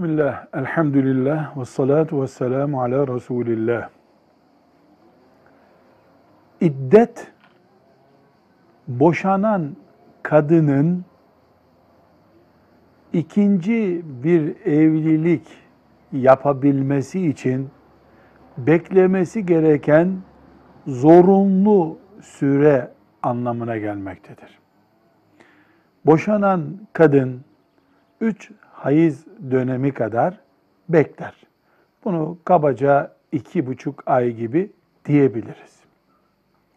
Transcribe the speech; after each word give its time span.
Bismillah, 0.00 0.46
elhamdülillah, 0.54 1.58
ve 1.58 1.64
salatu 1.64 2.22
ve 2.22 2.26
selamu 2.26 2.82
ala 2.82 3.08
Resulillah. 3.08 3.88
İddet, 6.60 7.32
boşanan 8.88 9.76
kadının 10.22 11.04
ikinci 13.12 14.02
bir 14.04 14.66
evlilik 14.66 15.46
yapabilmesi 16.12 17.26
için 17.26 17.70
beklemesi 18.58 19.46
gereken 19.46 20.16
zorunlu 20.86 21.98
süre 22.22 22.90
anlamına 23.22 23.76
gelmektedir. 23.76 24.58
Boşanan 26.06 26.78
kadın 26.92 27.40
üç 28.20 28.50
hayız 28.80 29.26
dönemi 29.50 29.94
kadar 29.94 30.40
bekler. 30.88 31.34
Bunu 32.04 32.38
kabaca 32.44 33.14
iki 33.32 33.66
buçuk 33.66 34.02
ay 34.06 34.32
gibi 34.32 34.70
diyebiliriz. 35.04 35.80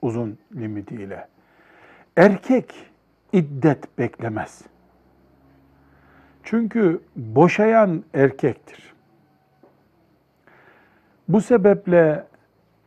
Uzun 0.01 0.37
limitiyle. 0.55 1.27
Erkek 2.17 2.73
iddet 3.33 3.97
beklemez. 3.97 4.61
Çünkü 6.43 7.01
boşayan 7.15 8.03
erkektir. 8.13 8.93
Bu 11.27 11.41
sebeple 11.41 12.25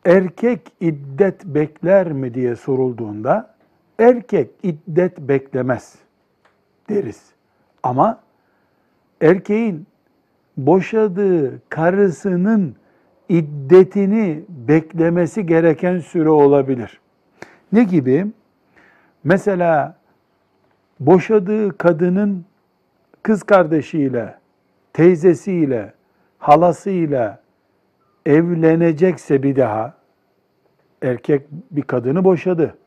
erkek 0.04 0.72
iddet 0.80 1.44
bekler 1.44 2.12
mi 2.12 2.34
diye 2.34 2.56
sorulduğunda 2.56 3.54
erkek 3.98 4.50
iddet 4.62 5.18
beklemez 5.18 5.94
deriz. 6.88 7.32
Ama 7.82 8.25
erkeğin 9.20 9.86
boşadığı 10.56 11.60
karısının 11.68 12.76
iddetini 13.28 14.44
beklemesi 14.48 15.46
gereken 15.46 15.98
süre 15.98 16.30
olabilir. 16.30 17.00
Ne 17.72 17.84
gibi? 17.84 18.26
Mesela 19.24 19.96
boşadığı 21.00 21.78
kadının 21.78 22.44
kız 23.22 23.42
kardeşiyle, 23.42 24.34
teyzesiyle, 24.92 25.92
halasıyla 26.38 27.40
evlenecekse 28.26 29.42
bir 29.42 29.56
daha 29.56 29.94
erkek 31.02 31.46
bir 31.70 31.82
kadını 31.82 32.24
boşadı. 32.24 32.78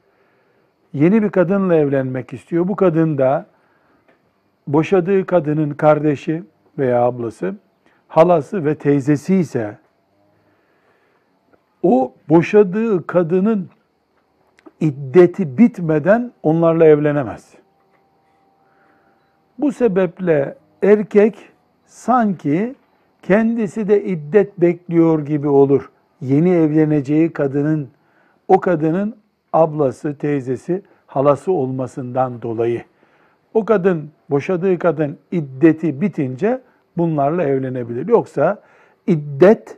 Yeni 0.94 1.24
bir 1.24 1.30
kadınla 1.30 1.76
evlenmek 1.76 2.34
istiyor. 2.34 2.68
Bu 2.68 2.76
kadın 2.76 3.18
da 3.18 3.46
boşadığı 4.74 5.26
kadının 5.26 5.70
kardeşi 5.70 6.44
veya 6.78 7.02
ablası, 7.02 7.56
halası 8.08 8.66
ve 8.66 8.76
teyzesi 8.76 9.36
ise 9.36 9.78
o 11.84 12.14
boşadığı 12.30 13.08
kadının 13.08 13.70
iddeti 14.80 15.58
bitmeden 15.58 16.32
onlarla 16.44 16.86
evlenemez. 16.86 17.54
Bu 19.60 19.72
sebeple 19.72 20.58
erkek 20.84 21.36
sanki 21.86 22.76
kendisi 23.22 23.88
de 23.88 24.04
iddet 24.04 24.62
bekliyor 24.62 25.26
gibi 25.26 25.48
olur. 25.48 25.92
Yeni 26.22 26.50
evleneceği 26.50 27.34
kadının 27.34 27.90
o 28.48 28.60
kadının 28.60 29.16
ablası, 29.54 30.18
teyzesi, 30.18 30.82
halası 31.08 31.52
olmasından 31.52 32.42
dolayı. 32.42 32.84
O 33.54 33.66
kadın, 33.66 34.12
boşadığı 34.30 34.80
kadın 34.80 35.18
iddeti 35.32 36.02
bitince 36.02 36.62
bunlarla 36.98 37.44
evlenebilir. 37.44 38.08
Yoksa 38.08 38.62
iddet 39.08 39.78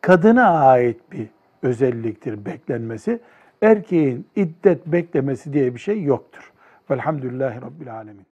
kadına 0.00 0.48
ait 0.48 1.12
bir 1.12 1.26
özelliktir 1.62 2.44
beklenmesi. 2.44 3.20
Erkeğin 3.62 4.26
iddet 4.36 4.86
beklemesi 4.86 5.52
diye 5.52 5.74
bir 5.74 5.80
şey 5.80 6.02
yoktur. 6.02 6.52
Velhamdülillahi 6.90 7.62
Rabbil 7.62 7.94
Alemin. 7.94 8.26